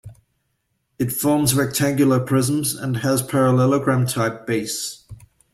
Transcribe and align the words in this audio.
It 0.97 1.11
forms 1.13 1.53
rectangular 1.53 2.19
prisms 2.19 2.73
and 2.73 2.97
has 2.97 3.21
parallelogram 3.21 4.07
type 4.07 4.47
base. 4.47 5.05